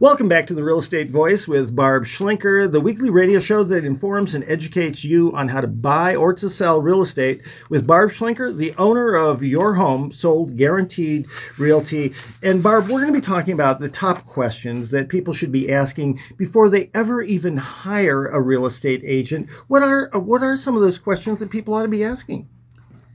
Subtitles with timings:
[0.00, 3.84] Welcome back to the Real Estate Voice with Barb Schlinker, the weekly radio show that
[3.84, 8.10] informs and educates you on how to buy or to sell real estate with Barb
[8.10, 11.26] Schlinker, the owner of Your Home Sold Guaranteed
[11.56, 12.14] Realty.
[12.42, 15.72] And Barb, we're going to be talking about the top questions that people should be
[15.72, 19.48] asking before they ever even hire a real estate agent.
[19.68, 22.48] What are what are some of those questions that people ought to be asking?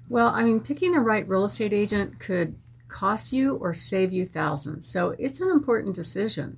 [0.07, 2.55] Well, I mean, picking the right real estate agent could
[2.91, 4.87] cost you or save you thousands.
[4.87, 6.57] So it's an important decision.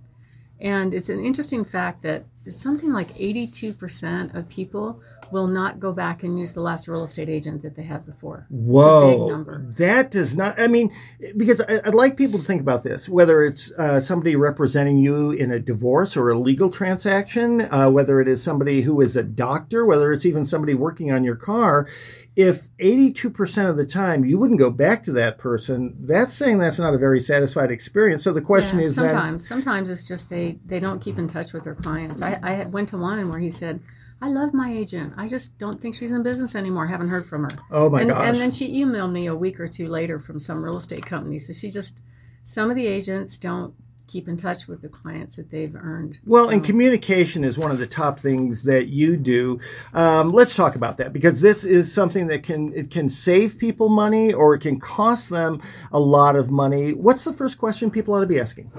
[0.60, 5.02] And it's an interesting fact that something like 82% of people
[5.34, 8.46] will not go back and use the last real estate agent that they had before.
[8.50, 9.44] Whoa,
[9.76, 10.60] that does not.
[10.60, 10.96] I mean,
[11.36, 15.32] because I, would like people to think about this: whether it's uh, somebody representing you
[15.32, 19.24] in a divorce or a legal transaction, uh, whether it is somebody who is a
[19.24, 21.90] doctor, whether it's even somebody working on your car.
[22.36, 26.80] If 82% of the time you wouldn't go back to that person, that's saying that's
[26.80, 28.24] not a very satisfied experience.
[28.24, 31.28] So the question yeah, is sometimes, then, sometimes it's just they, they don't keep in
[31.28, 32.24] touch with their clients.
[32.24, 33.82] I, I went to one where he said,
[34.24, 35.16] I love my agent.
[35.18, 36.88] I just don't think she's in business anymore.
[36.88, 37.50] Haven't heard from her.
[37.70, 38.26] Oh my and, gosh.
[38.26, 41.40] And then she emailed me a week or two later from some real estate company.
[41.40, 42.00] So she just,
[42.42, 43.74] some of the agents don't
[44.08, 46.20] keep in touch with the clients that they've earned.
[46.26, 46.52] Well, so.
[46.52, 49.60] and communication is one of the top things that you do.
[49.94, 53.90] Um, let's talk about that because this is something that can it can save people
[53.90, 56.94] money or it can cost them a lot of money.
[56.94, 58.72] What's the first question people ought to be asking?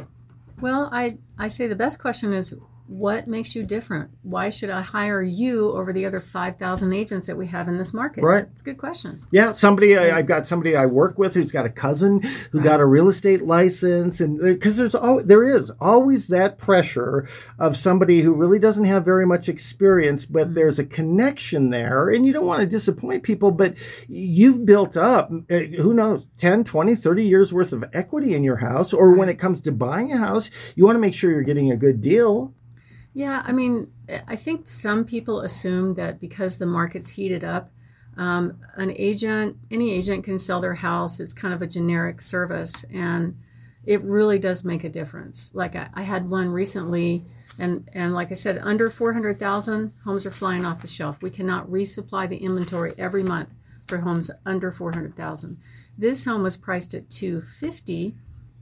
[0.63, 4.11] Well, I I say the best question is what makes you different?
[4.23, 7.95] Why should I hire you over the other 5,000 agents that we have in this
[7.95, 8.23] market?
[8.23, 8.47] Right.
[8.53, 9.23] It's a good question.
[9.31, 12.21] Yeah, somebody I, have got somebody I work with who's got a cousin
[12.53, 12.65] who right.
[12.65, 17.27] got a real estate license, and because there's al- there is always that pressure
[17.59, 20.55] of somebody who really doesn't have very much experience, but mm-hmm.
[20.55, 23.75] there's a connection there, and you don't want to disappoint people, but
[24.09, 28.57] you've built up uh, who knows 10, 20, 30 years worth of equity in your
[28.57, 29.19] house, or right.
[29.19, 31.77] when it comes to buying a house, you want to make sure you're getting a
[31.77, 32.53] good deal.
[33.15, 33.93] Yeah, I mean,
[34.27, 37.71] I think some people assume that because the market's heated up,
[38.17, 41.21] um, an agent, any agent can sell their house.
[41.21, 43.37] It's kind of a generic service, and
[43.87, 45.53] it really does make a difference.
[45.55, 47.25] Like I, I had one recently,
[47.57, 51.23] and and like I said, under four hundred thousand homes are flying off the shelf.
[51.23, 53.51] We cannot resupply the inventory every month
[53.87, 55.59] for homes under four hundred thousand.
[55.97, 58.17] This home was priced at two fifty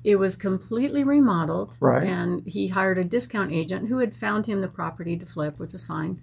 [0.05, 1.77] it was completely remodeled.
[1.81, 2.03] Right.
[2.07, 5.75] And he hired a discount agent who had found him the property to flip, which
[5.75, 6.21] is fine.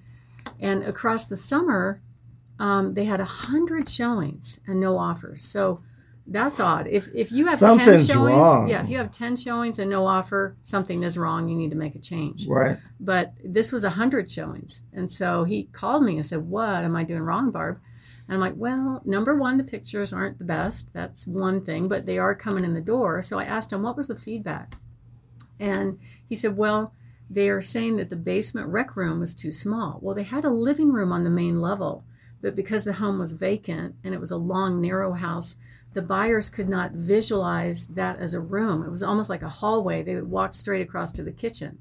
[0.60, 2.02] And across the summer,
[2.60, 5.46] um, they had a hundred showings and no offers.
[5.46, 5.82] So
[6.28, 6.88] that's odd.
[6.88, 8.68] If if you have Something's ten showings, wrong.
[8.68, 11.48] yeah, if you have ten showings and no offer, something is wrong.
[11.48, 12.48] You need to make a change.
[12.48, 12.78] Right.
[13.00, 16.96] But this was a hundred showings, and so he called me and said, "What am
[16.96, 17.80] I doing wrong, Barb?"
[18.30, 20.94] And I'm like, well, number one, the pictures aren't the best.
[20.94, 23.24] That's one thing, but they are coming in the door.
[23.24, 24.76] So I asked him, what was the feedback?
[25.60, 25.98] And
[26.28, 26.94] he said, well,
[27.28, 29.98] they are saying that the basement rec room was too small.
[30.04, 32.04] Well, they had a living room on the main level,
[32.40, 35.58] but because the home was vacant and it was a long, narrow house,
[35.96, 38.84] the buyers could not visualize that as a room.
[38.84, 40.04] It was almost like a hallway.
[40.04, 41.80] They would walk straight across to the kitchen.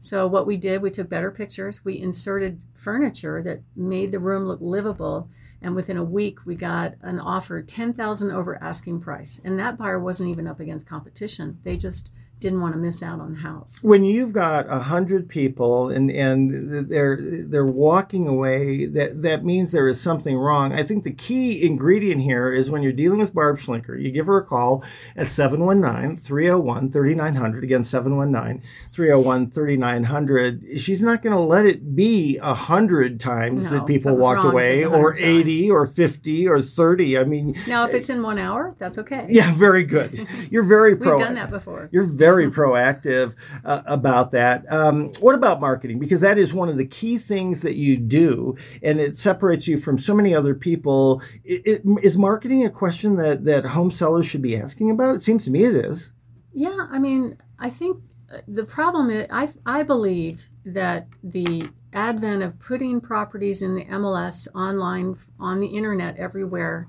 [0.00, 1.84] So what we did, we took better pictures.
[1.84, 5.28] We inserted furniture that made the room look livable
[5.64, 9.40] and within a week we got an offer 10,000 over asking price.
[9.44, 11.58] And that buyer wasn't even up against competition.
[11.64, 13.82] They just didn't want to miss out on the house.
[13.82, 19.72] When you've got a hundred people and and they're they're walking away, that that means
[19.72, 20.72] there is something wrong.
[20.72, 24.26] I think the key ingredient here is when you're dealing with Barb Schlinker, you give
[24.26, 24.82] her a call
[25.16, 27.62] at 719-301-3900.
[27.62, 30.78] Again, 719-301-3900.
[30.78, 34.84] She's not going to let it be a hundred times no, that people walked away,
[34.84, 37.18] or 80, or 50, or 30.
[37.18, 39.26] I mean, now if it's eh, in one hour, that's okay.
[39.30, 40.26] Yeah, very good.
[40.50, 41.16] You're very pro.
[41.16, 41.88] We've done that before.
[41.92, 44.70] You're very very proactive uh, about that.
[44.70, 45.98] Um, what about marketing?
[45.98, 49.76] Because that is one of the key things that you do, and it separates you
[49.76, 51.22] from so many other people.
[51.44, 55.16] It, it, is marketing a question that that home sellers should be asking about?
[55.16, 56.12] It seems to me it is.
[56.52, 57.98] Yeah, I mean, I think
[58.32, 63.84] uh, the problem is I I believe that the advent of putting properties in the
[63.84, 66.88] MLS online on the internet everywhere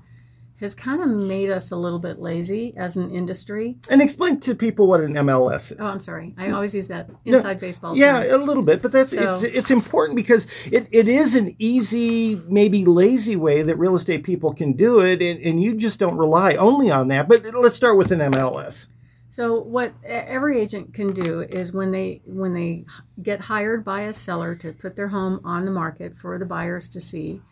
[0.60, 3.76] has kind of made us a little bit lazy as an industry.
[3.88, 5.76] And explain to people what an MLS is.
[5.78, 6.34] Oh, I'm sorry.
[6.38, 7.96] I always use that inside no, baseball.
[7.96, 8.40] Yeah, term.
[8.40, 12.36] a little bit, but that's so, it's, it's, important because it, it is an easy,
[12.48, 16.16] maybe lazy way that real estate people can do it, and, and you just don't
[16.16, 17.28] rely only on that.
[17.28, 18.86] But let's start with an MLS.
[19.28, 22.86] So what every agent can do is when they when they
[23.22, 26.88] get hired by a seller to put their home on the market for the buyers
[26.90, 27.42] to see,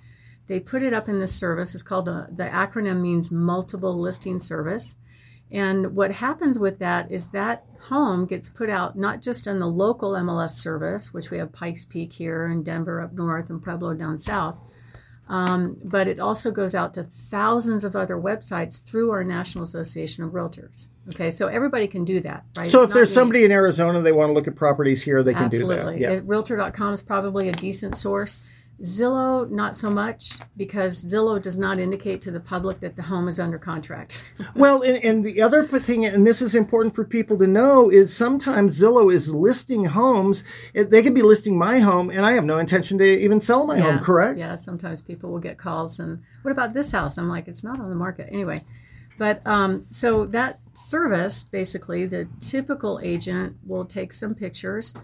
[0.46, 1.74] they put it up in this service.
[1.74, 4.96] It's called a, the acronym means multiple listing service.
[5.50, 9.66] And what happens with that is that home gets put out not just on the
[9.66, 13.94] local MLS service, which we have Pikes Peak here and Denver up north and Pueblo
[13.94, 14.56] down south,
[15.28, 20.24] um, but it also goes out to thousands of other websites through our National Association
[20.24, 20.88] of Realtors.
[21.14, 22.70] Okay, so everybody can do that, right?
[22.70, 25.22] So It's if there's not somebody in Arizona they want to look at properties here,
[25.22, 25.98] they can Absolutely.
[25.98, 26.14] do that.
[26.14, 26.20] Yeah.
[26.24, 28.46] Realtor.com is probably a decent source.
[28.82, 33.28] Zillow, not so much, because Zillow does not indicate to the public that the home
[33.28, 34.22] is under contract.
[34.54, 38.14] Well, and, and the other thing, and this is important for people to know, is
[38.14, 40.44] sometimes Zillow is listing homes.
[40.74, 43.80] They could be listing my home, and I have no intention to even sell my
[43.80, 43.98] home.
[43.98, 44.38] Correct?
[44.38, 47.16] Yeah, sometimes people will get calls and what about this house?
[47.16, 48.28] I'm like, it's not on the market.
[48.30, 48.60] Anyway,
[49.18, 54.94] but um, so that service, basically, the typical agent will take some pictures.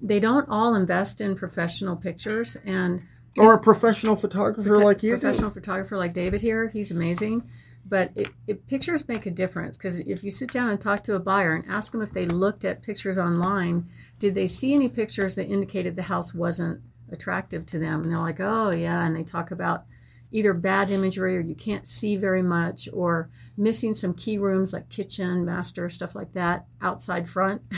[0.00, 3.02] They don't all invest in professional pictures and
[3.38, 5.14] Or a professional photographer like you.
[5.14, 5.18] do.
[5.20, 6.68] professional photographer like David here.
[6.68, 7.48] He's amazing.
[7.88, 11.14] But it, it, pictures make a difference because if you sit down and talk to
[11.14, 13.88] a buyer and ask them if they looked at pictures online,
[14.18, 16.80] did they see any pictures that indicated the house wasn't
[17.12, 18.02] attractive to them?
[18.02, 19.06] And they're like, oh, yeah.
[19.06, 19.84] And they talk about
[20.32, 24.86] either bad imagery or you can't see very much or missing some key rooms like
[24.90, 27.62] kitchen, master, stuff like that, outside front.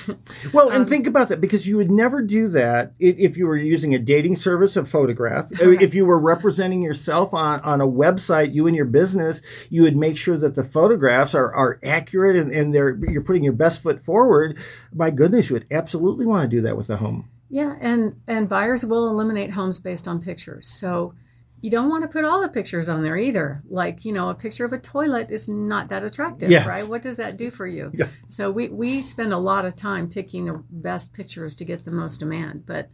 [0.53, 3.57] Well, and Um, think about that because you would never do that if you were
[3.57, 5.51] using a dating service, a photograph.
[5.53, 5.83] Correct.
[5.83, 9.97] If you were representing yourself on, on a website, you and your business, you would
[9.97, 13.83] make sure that the photographs are, are accurate and, and they're you're putting your best
[13.83, 14.59] foot forward.
[14.93, 17.29] My goodness, you would absolutely want to do that with a home.
[17.51, 20.67] Yeah, and and buyers will eliminate homes based on pictures.
[20.69, 21.15] So
[21.61, 23.63] you don't want to put all the pictures on there either.
[23.69, 26.67] Like, you know, a picture of a toilet is not that attractive, Yes.
[26.67, 26.87] right?
[26.89, 27.91] What does that do for you?
[27.95, 28.09] Yeah.
[28.29, 31.93] So we we spend a lot of time picking the best pictures to get the
[31.93, 32.65] most demand.
[32.67, 32.91] But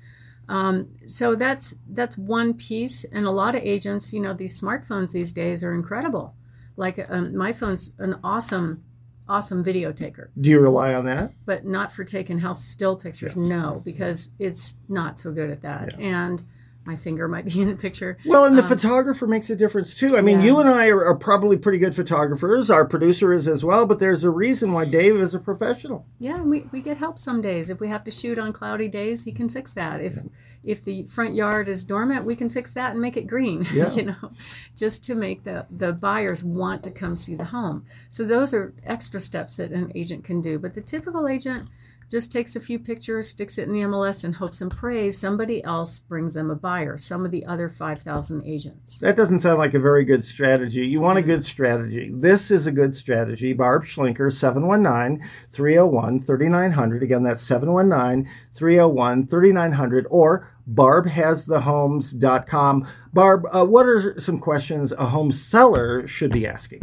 [0.48, 5.12] um, so that's that's one piece, and a lot of agents, you know, these smartphones
[5.12, 6.34] these days are incredible.
[6.76, 8.82] Like um, my phone's an awesome,
[9.28, 11.32] awesome video taker Do you rely on that?
[11.46, 13.36] but not for taking house still pictures.
[13.36, 15.98] No, because it's not so good at that.
[16.00, 16.42] And
[16.86, 18.18] my finger might be in the picture.
[18.26, 20.16] Well, and the Um, photographer makes a difference too.
[20.16, 20.46] I mean, Yeah.
[20.46, 22.70] you and I are, are probably pretty good photographers.
[22.70, 26.04] Our producer is as well, but there's a reason why Dave is a professional.
[26.18, 27.70] Yeah, we, we get help some days.
[27.70, 30.00] If we have to shoot on cloudy days, he can fix that.
[30.00, 30.18] If
[30.62, 33.66] if the front yard is dormant, we can fix that and make it green.
[33.74, 33.92] Yeah.
[33.92, 34.30] you know,
[34.76, 37.84] just to make the the buyers want to come see the home.
[38.08, 40.58] So those are extra steps that an agent can do.
[40.58, 41.70] But the typical agent
[42.10, 45.62] just takes a few pictures, sticks it in the MLS, and hopes and prays somebody
[45.64, 46.98] else brings them a buyer.
[46.98, 48.98] Some of the other five thousand agents.
[48.98, 50.86] That doesn't sound like a very good strategy.
[50.86, 52.10] You want a good strategy.
[52.12, 53.52] This is a good strategy.
[53.52, 57.02] Barb Schlinker, 719 301 3900.
[57.02, 62.86] Again, that's 719 301 3900 or barbhasthehomes.com.
[63.12, 66.82] Barb, uh, what are some questions a home seller should be asking?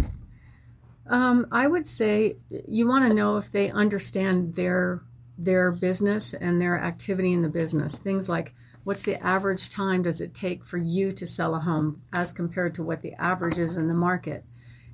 [1.07, 5.03] Um, I would say you want to know if they understand their
[5.43, 7.97] their business and their activity in the business.
[7.97, 8.53] Things like
[8.83, 12.75] what's the average time does it take for you to sell a home as compared
[12.75, 14.43] to what the average is in the market,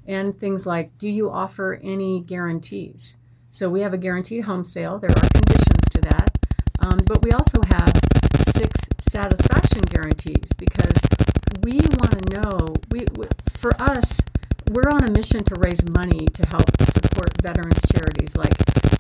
[0.06, 3.18] and things like do you offer any guarantees?
[3.50, 5.00] So we have a guaranteed home sale.
[5.00, 6.38] There are conditions to that,
[6.80, 7.92] um, but we also have
[8.50, 10.98] six satisfaction guarantees because
[11.64, 12.74] we want to know.
[12.92, 14.20] We, we for us
[14.72, 18.54] we're on a mission to raise money to help support veterans charities like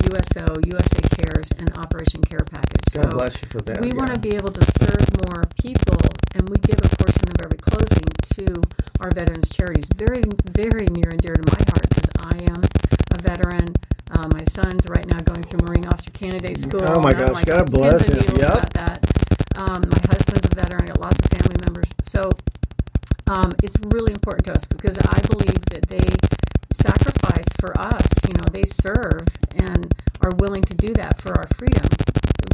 [0.08, 2.94] USO, USA Cares, and Operation Care Package.
[2.94, 3.82] God bless you for that.
[3.82, 3.96] we yeah.
[3.96, 6.00] want to be able to serve more people,
[6.36, 8.62] and we give a portion of every closing to
[9.02, 9.88] our veterans charities.
[9.96, 12.62] Very, very near and dear to my heart because I am
[13.12, 13.76] a veteran.
[14.12, 16.82] Uh, my son's right now going through Marine Officer Candidate School.
[16.84, 18.18] Oh my gosh, like God bless him.
[18.38, 18.52] Yep.
[18.52, 19.00] about that.
[19.58, 20.84] Um, my husband's a veteran.
[20.84, 21.92] I got lots of family members.
[22.04, 22.32] So
[23.28, 26.08] um, it's really important to us because I believe that they
[26.72, 28.08] sacrifice for us.
[28.24, 31.88] You know, they serve and are willing to do that for our freedom,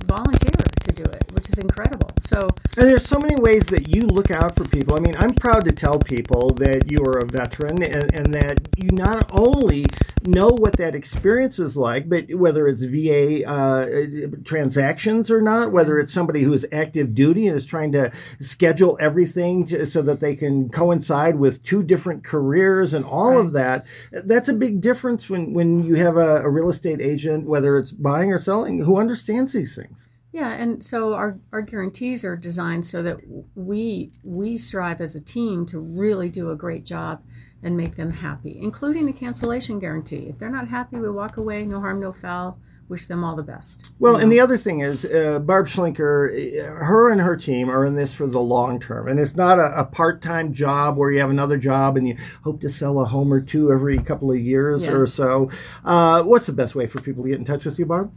[0.05, 2.09] volunteer to do it, which is incredible.
[2.19, 4.95] So And there's so many ways that you look out for people.
[4.95, 8.67] I mean, I'm proud to tell people that you are a veteran and, and that
[8.77, 9.85] you not only
[10.25, 13.85] know what that experience is like, but whether it's VA uh,
[14.43, 18.97] transactions or not, whether it's somebody who is active duty and is trying to schedule
[18.99, 23.85] everything to, so that they can coincide with two different careers and all of that.
[24.11, 27.91] That's a big difference when, when you have a, a real estate agent, whether it's
[27.91, 30.09] buying or selling, who understands these things.
[30.33, 33.21] Yeah, and so our, our guarantees are designed so that
[33.55, 37.21] we we strive as a team to really do a great job
[37.61, 40.25] and make them happy, including the cancellation guarantee.
[40.29, 42.57] If they're not happy, we walk away, no harm, no foul.
[42.89, 43.93] wish them all the best.
[43.99, 47.69] Well, you and the other thing is, uh, Barb Schlinker, uh, her and her team
[47.69, 49.07] are in this for the long term.
[49.07, 52.17] And it's not a, a part time job where you have another job and you
[52.43, 54.93] hope to sell a home or two every couple of years Yeah.
[54.93, 55.49] or so.
[55.85, 58.11] Uh, what's the best way for people to get in touch with you, Barb?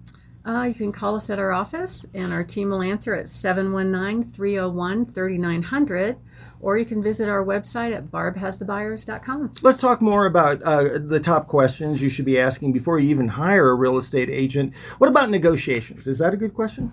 [0.47, 4.31] Uh, you can call us at our office, and our team will answer at 719
[4.31, 6.17] 301 3900,
[6.61, 9.55] or you can visit our website at barbhasthebuyers.com.
[9.63, 13.27] Let's talk more about uh, the top questions you should be asking before you even
[13.27, 14.73] hire a real estate agent.
[14.99, 16.07] What about negotiations?
[16.07, 16.93] Is that a good question?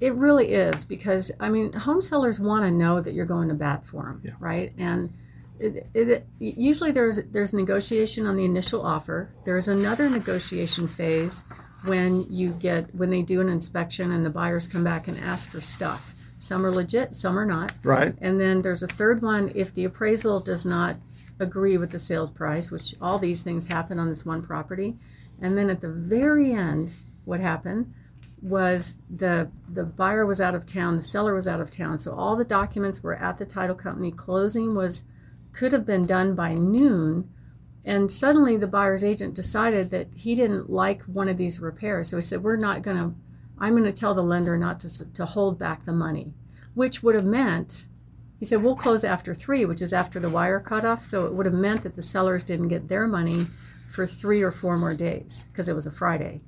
[0.00, 3.54] It really is because, I mean, home sellers want to know that you're going to
[3.54, 4.32] bat for them, Yeah.
[4.40, 4.72] right?
[4.78, 5.12] And
[5.60, 9.30] it, it, usually there's there's negotiation on the initial offer.
[9.44, 11.44] There's another negotiation phase
[11.84, 15.50] when you get when they do an inspection and the buyers come back and ask
[15.50, 16.14] for stuff.
[16.38, 17.72] Some are legit, some are not.
[17.84, 18.14] Right.
[18.20, 20.96] And then there's a third one if the appraisal does not
[21.38, 24.96] agree with the sales price, which all these things happen on this one property.
[25.40, 26.92] And then at the very end,
[27.24, 27.94] what happened
[28.40, 32.12] was the the buyer was out of town, the seller was out of town, so
[32.12, 34.10] all the documents were at the title company.
[34.10, 35.04] Closing was
[35.52, 37.30] could have been done by noon,
[37.84, 42.08] and suddenly the buyer's agent decided that he didn't like one of these repairs.
[42.10, 43.14] So he said, "We're not going to.
[43.58, 46.34] I'm going to tell the lender not to to hold back the money,"
[46.74, 47.86] which would have meant.
[48.38, 51.46] He said, "We'll close after three, which is after the wire cutoff." So it would
[51.46, 53.46] have meant that the sellers didn't get their money
[53.92, 56.40] for three or four more days because it was a Friday.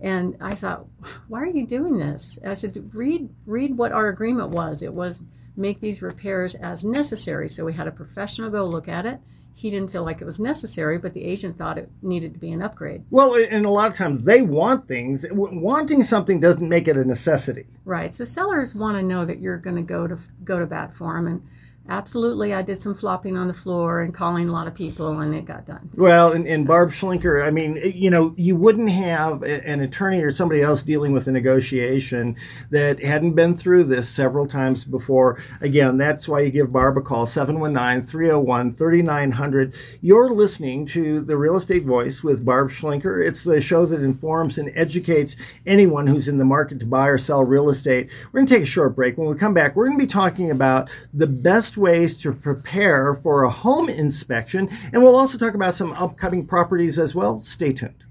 [0.00, 0.86] And I thought,
[1.28, 2.38] why are you doing this?
[2.46, 4.82] I said, read read what our agreement was.
[4.82, 5.22] It was
[5.56, 7.48] make these repairs as necessary.
[7.48, 9.20] So we had a professional go look at it.
[9.60, 12.50] He didn't feel like it was necessary, but the agent thought it needed to be
[12.50, 13.04] an upgrade.
[13.10, 15.26] Well, and a lot of times they want things.
[15.30, 17.66] Wanting something doesn't make it a necessity.
[17.84, 18.10] Right.
[18.10, 21.14] So sellers want to know that you're going to go to go to bat for
[21.14, 21.26] them.
[21.26, 21.46] And
[21.88, 25.34] absolutely, I did some flopping on the floor and calling a lot of people, and
[25.34, 25.90] it got done.
[25.94, 30.30] Well, and, and Barb Schlinker, I mean, you know, you wouldn't have an attorney or
[30.30, 32.36] somebody else dealing with a negotiation
[32.70, 35.42] that hadn't been through this several times before.
[35.60, 39.74] Again, that's why you give Barb a call, 719 301 3900.
[40.00, 43.24] You're listening to The Real Estate Voice with Barb Schlinker.
[43.24, 47.18] It's the show that informs and educates anyone who's in the market to buy or
[47.18, 48.08] sell real estate.
[48.26, 49.18] We're going to take a short break.
[49.18, 53.14] When we come back, we're going to be talking about the best ways to prepare
[53.14, 57.40] for a home inspection, and we'll also talk about some upcoming properties as well.
[57.40, 58.04] Stay tuned.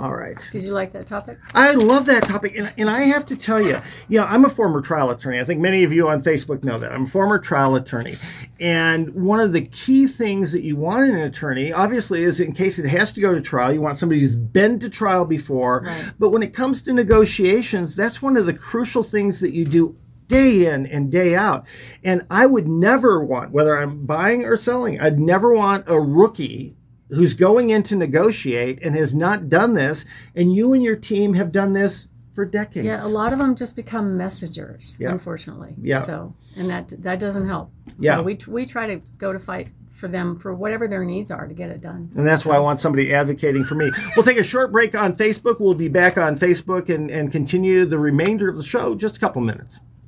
[0.00, 0.36] All right.
[0.52, 1.38] Did you like that topic?
[1.54, 2.56] I love that topic.
[2.56, 5.40] And, and I have to tell you, you know, I'm a former trial attorney.
[5.40, 6.92] I think many of you on Facebook know that.
[6.92, 8.16] I'm a former trial attorney.
[8.60, 12.52] And one of the key things that you want in an attorney, obviously, is in
[12.52, 15.82] case it has to go to trial, you want somebody who's been to trial before.
[15.84, 16.12] Right.
[16.18, 19.96] But when it comes to negotiations, that's one of the crucial things that you do
[20.28, 21.64] day in and day out.
[22.04, 26.76] And I would never want, whether I'm buying or selling, I'd never want a rookie
[27.10, 30.04] who's going in to negotiate and has not done this,
[30.36, 32.86] and you and your team have done this for decades.
[32.86, 35.10] Yeah, a lot of them just become messengers, Yeah.
[35.12, 35.74] unfortunately.
[35.80, 36.02] Yeah.
[36.02, 37.72] So, and that that doesn't help.
[37.98, 38.16] Yeah.
[38.16, 41.48] So we we try to go to fight for them for whatever their needs are
[41.48, 42.10] to get it done.
[42.14, 43.90] And that's why I want somebody advocating for me.
[44.14, 45.58] We'll take a short break on Facebook.
[45.58, 49.20] We'll be back on Facebook and, and continue the remainder of the show just a
[49.20, 49.80] couple minutes.